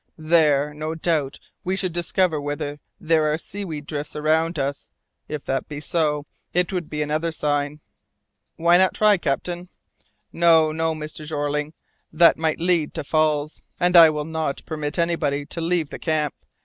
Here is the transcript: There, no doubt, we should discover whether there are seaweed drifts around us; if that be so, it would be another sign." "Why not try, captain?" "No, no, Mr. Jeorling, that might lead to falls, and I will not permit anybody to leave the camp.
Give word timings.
There, 0.17 0.73
no 0.73 0.95
doubt, 0.95 1.39
we 1.63 1.75
should 1.75 1.93
discover 1.93 2.41
whether 2.41 2.79
there 2.99 3.31
are 3.31 3.37
seaweed 3.37 3.85
drifts 3.85 4.15
around 4.15 4.57
us; 4.57 4.89
if 5.27 5.45
that 5.45 5.67
be 5.67 5.79
so, 5.79 6.25
it 6.55 6.73
would 6.73 6.89
be 6.89 7.03
another 7.03 7.31
sign." 7.31 7.81
"Why 8.55 8.77
not 8.77 8.95
try, 8.95 9.17
captain?" 9.17 9.69
"No, 10.33 10.71
no, 10.71 10.95
Mr. 10.95 11.23
Jeorling, 11.23 11.73
that 12.11 12.35
might 12.35 12.59
lead 12.59 12.95
to 12.95 13.03
falls, 13.03 13.61
and 13.79 13.95
I 13.95 14.09
will 14.09 14.25
not 14.25 14.65
permit 14.65 14.97
anybody 14.97 15.45
to 15.45 15.61
leave 15.61 15.91
the 15.91 15.99
camp. 15.99 16.33